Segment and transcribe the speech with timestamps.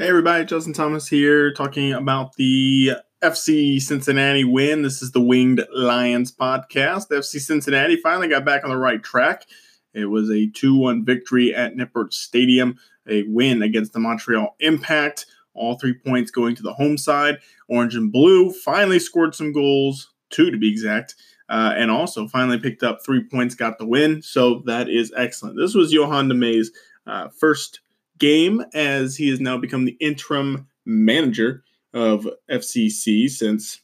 [0.00, 4.82] Hey everybody, Justin Thomas here talking about the FC Cincinnati win.
[4.82, 7.10] This is the Winged Lions podcast.
[7.10, 9.46] FC Cincinnati finally got back on the right track.
[9.94, 15.26] It was a 2 1 victory at Nippert Stadium, a win against the Montreal Impact.
[15.52, 17.38] All three points going to the home side.
[17.66, 21.16] Orange and Blue finally scored some goals, two to be exact,
[21.48, 24.22] uh, and also finally picked up three points, got the win.
[24.22, 25.56] So that is excellent.
[25.56, 26.70] This was Yoann Damet's
[27.04, 27.80] uh, first
[28.18, 31.62] game as he has now become the interim manager
[31.94, 33.80] of FCC since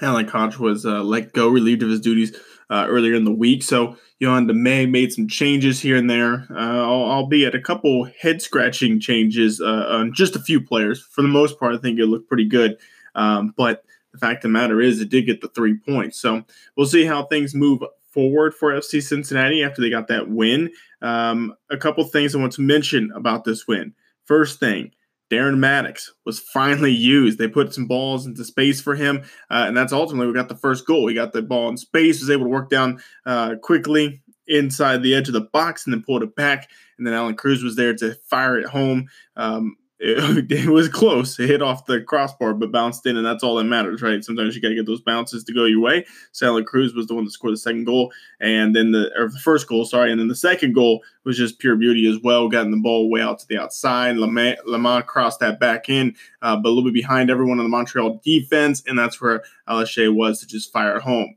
[0.00, 2.36] Alan Koch was uh, let go, relieved of his duties
[2.70, 3.62] uh, earlier in the week.
[3.62, 8.98] So Johan May made some changes here and there, uh, albeit a couple head scratching
[9.00, 11.02] changes uh, on just a few players.
[11.02, 12.78] For the most part, I think it looked pretty good.
[13.14, 16.18] Um, but the fact of the matter is, it did get the three points.
[16.18, 16.44] So
[16.76, 20.70] we'll see how things move forward for FC Cincinnati after they got that win.
[21.00, 23.94] Um, a couple things I want to mention about this win.
[24.24, 24.92] First thing,
[25.30, 27.38] Darren Mattocks was finally used.
[27.38, 30.56] They put some balls into space for him, uh, and that's ultimately we got the
[30.56, 31.08] first goal.
[31.08, 35.14] He got the ball in space, was able to work down uh, quickly inside the
[35.14, 36.68] edge of the box, and then pulled it back.
[36.98, 39.08] And then Allan Cruz was there to fire it home.
[39.34, 41.38] Um, it, it, was close.
[41.38, 44.22] It hit off the crossbar, but bounced in, and that's all that matters, right?
[44.22, 46.04] Sometimes you got to get those bounces to go your way.
[46.32, 49.38] Sally Cruz was the one that scored the second goal, and then the or the
[49.38, 52.72] first goal, sorry, and then the second goal was just pure beauty as well, getting
[52.72, 54.16] the ball way out to the outside.
[54.16, 58.20] Lamont, crossed that back in, uh, but a little bit behind everyone on the Montreal
[58.24, 61.36] defense, and that's where Alache was to just fire home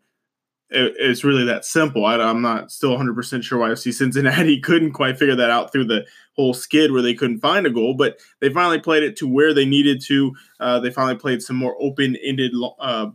[0.69, 2.05] it's really that simple.
[2.05, 5.85] I, am not still 100% sure why FC Cincinnati couldn't quite figure that out through
[5.85, 9.27] the whole skid where they couldn't find a goal, but they finally played it to
[9.27, 10.35] where they needed to.
[10.59, 13.07] Uh, they finally played some more open ended uh,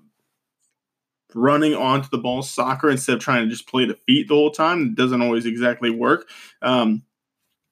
[1.35, 4.51] running onto the ball soccer instead of trying to just play the feet the whole
[4.51, 4.83] time.
[4.83, 6.29] It doesn't always exactly work.
[6.63, 7.03] Um,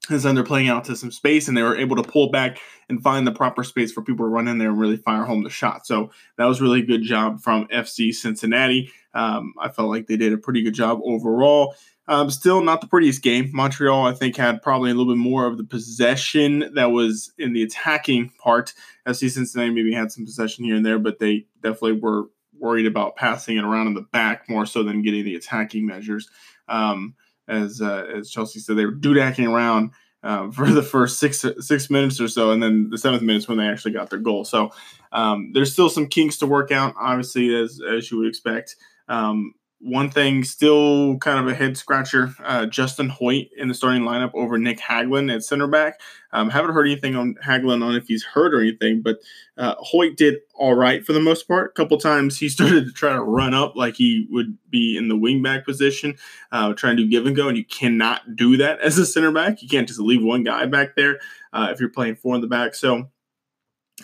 [0.09, 2.59] and then they're playing out to some space and they were able to pull back
[2.89, 5.43] and find the proper space for people to run in there and really fire home
[5.43, 5.87] the shot.
[5.87, 8.91] So that was really good job from FC Cincinnati.
[9.15, 11.75] Um, I felt like they did a pretty good job overall.
[12.09, 13.51] Um, still not the prettiest game.
[13.53, 17.53] Montreal, I think, had probably a little bit more of the possession that was in
[17.53, 18.73] the attacking part.
[19.07, 23.17] FC Cincinnati maybe had some possession here and there, but they definitely were worried about
[23.17, 26.31] passing it around in the back more so than getting the attacking measures.
[26.67, 27.15] Um,
[27.49, 29.91] as uh, as Chelsea said, they were dudacking around
[30.23, 33.59] uh, for the first six six minutes or so, and then the seventh minutes when
[33.59, 34.45] they actually got their goal.
[34.45, 34.71] So
[35.13, 38.77] um, there's still some kinks to work out, obviously, as as you would expect.
[39.09, 44.03] Um, one thing still kind of a head scratcher uh, Justin Hoyte in the starting
[44.03, 46.01] lineup over Nick Hagglund at center back.
[46.33, 49.19] Um, haven't heard anything on Hagglund on if he's hurt or anything, but
[49.57, 51.71] uh, Hoyte did all right for the most part.
[51.71, 55.09] A couple times he started to try to run up like he would be in
[55.09, 56.17] the wingback position,
[56.51, 59.63] uh, trying to give and go, and you cannot do that as a center back.
[59.63, 61.21] You can't just leave one guy back there
[61.53, 62.75] uh, if you're playing four in the back.
[62.75, 63.09] So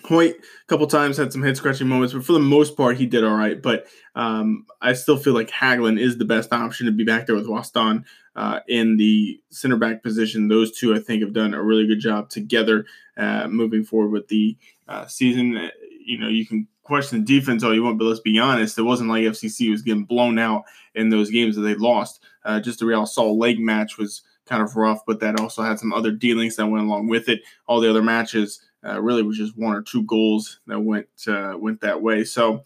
[0.02, 3.06] Hoyte a couple times had some head scratching moments, but for the most part, he
[3.06, 3.60] did all right.
[3.60, 7.36] But um, I still feel like Hagglund is the best option to be back there
[7.36, 8.04] with Waston
[8.36, 10.48] uh, in the center back position.
[10.48, 14.28] Those two, I think, have done a really good job together uh, moving forward with
[14.28, 14.56] the
[14.88, 15.56] uh, season.
[15.56, 15.70] Uh,
[16.04, 18.82] you know, you can question the defense all you want, but let's be honest, it
[18.82, 22.20] wasn't like FCC was getting blown out in those games that they lost.
[22.44, 25.78] Uh, just the Real Salt Lake match was kind of rough, but that also had
[25.78, 27.40] some other dealings that went along with it.
[27.66, 31.54] All the other matches uh, really was just one or two goals that went uh,
[31.58, 32.24] went that way.
[32.24, 32.62] So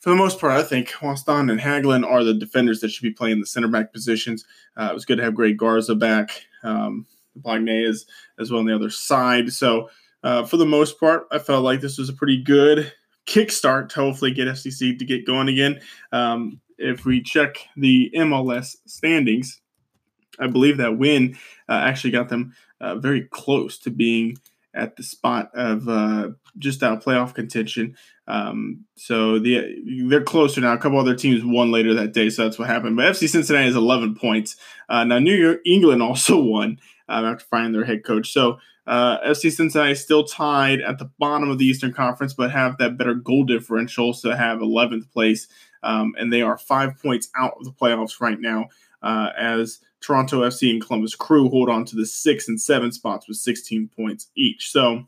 [0.00, 3.12] for the most part, I think Waston and Hagglund are the defenders that should be
[3.12, 4.44] playing the center back positions.
[4.76, 7.04] Uh, it was good to have Greg Garza back, um,
[7.44, 8.06] as
[8.50, 9.52] well on the other side.
[9.52, 9.90] So
[10.22, 12.92] uh, for the most part, I felt like this was a pretty good
[13.26, 15.80] kickstart to hopefully get FCC to get going again.
[16.12, 19.60] Um, if we check the MLS standings,
[20.38, 21.36] I believe that win
[21.68, 24.38] uh, actually got them uh, very close to being
[24.78, 26.28] at the spot of uh,
[26.58, 27.96] just out of playoff contention.
[28.26, 30.72] Um, so the they're closer now.
[30.72, 32.96] A couple other teams won later that day, so that's what happened.
[32.96, 34.56] But FC Cincinnati is 11 points.
[34.88, 36.78] Uh, now New York England also won
[37.08, 38.32] um, after finding their head coach.
[38.32, 42.50] So uh, FC Cincinnati is still tied at the bottom of the Eastern Conference, but
[42.50, 45.46] have that better goal differential, so have 11th place,
[45.82, 48.68] um, and they are five points out of the playoffs right now.
[49.02, 53.28] Uh, as Toronto FC and Columbus Crew hold on to the six and seven spots
[53.28, 54.70] with 16 points each.
[54.70, 55.04] So,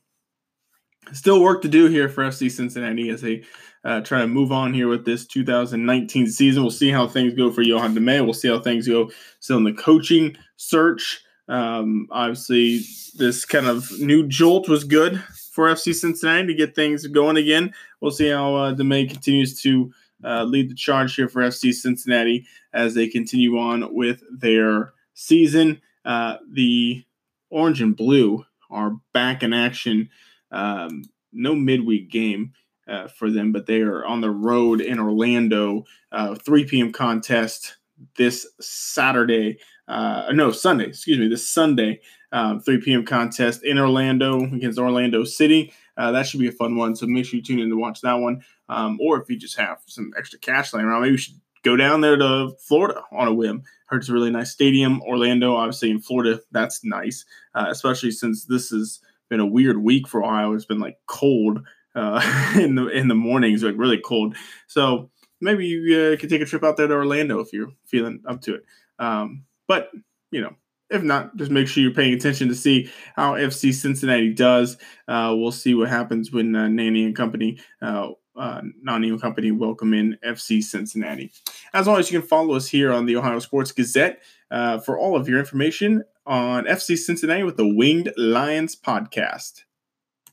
[1.12, 3.44] still work to do here for FC Cincinnati as they
[3.84, 6.62] uh, try to move on here with this 2019 season.
[6.62, 8.24] We'll see how things go for Yoann Damet.
[8.24, 9.10] We'll see how things go
[9.40, 11.22] still in the coaching search.
[11.48, 12.82] Um, obviously,
[13.16, 15.22] this kind of new jolt was good
[15.52, 17.72] for FC Cincinnati to get things going again.
[18.00, 19.92] We'll see how uh, Damet continues to
[20.24, 25.80] uh, lead the charge here for FC Cincinnati as they continue on with their season.
[26.04, 27.04] Uh, the
[27.50, 30.08] orange and blue are back in action
[30.52, 32.52] Um, no midweek game
[32.88, 35.84] uh, for them, but they are on the road in Orlando.
[36.10, 36.92] Uh, 3 p.m.
[36.92, 37.76] contest
[38.16, 39.58] this Saturday.
[39.86, 42.00] Uh, no, Sunday, excuse me, this Sunday,
[42.32, 43.04] um, 3 p.m.
[43.04, 45.72] contest in Orlando against Orlando City.
[46.00, 46.96] Uh, that should be a fun one.
[46.96, 48.42] So make sure you tune in to watch that one.
[48.70, 51.76] Um, or if you just have some extra cash laying around, maybe you should go
[51.76, 53.64] down there to Florida on a whim.
[53.84, 55.02] Heard it's a really nice stadium.
[55.02, 60.08] Orlando, obviously in Florida, that's nice, uh, especially since this has been a weird week
[60.08, 60.54] for Ohio.
[60.54, 61.60] It's been like cold
[61.94, 64.36] uh, in the in the mornings, like really cold.
[64.68, 68.22] So maybe you uh, could take a trip out there to Orlando if you're feeling
[68.26, 68.64] up to it.
[68.98, 69.90] Um, but
[70.30, 70.54] you know,
[70.90, 74.76] if not, just make sure you're paying attention to see how FC Cincinnati does.
[75.06, 79.52] Uh, we'll see what happens when uh, Nanny and company, uh, uh, Nani and company
[79.52, 81.30] welcome in FC Cincinnati.
[81.72, 85.16] As always, you can follow us here on the Ohio Sports Gazette uh, for all
[85.16, 89.62] of your information on FC Cincinnati with the Winged Lions podcast.